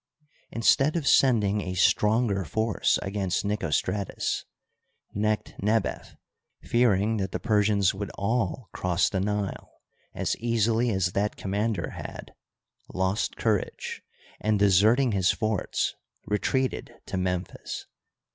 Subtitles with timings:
[0.49, 4.45] Instead of send ing a stronger force against Nicostratus,
[5.15, 6.15] Necht nebef,
[6.63, 9.71] fearing that the Persians would all cross the Nile
[10.15, 12.33] as easily as that commander had,
[12.91, 14.01] lost courage,
[14.39, 15.93] and, deserting his forts,
[16.25, 17.85] retreated to Memphis.